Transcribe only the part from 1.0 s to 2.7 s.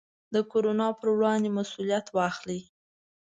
وړاندې مسوولیت واخلئ.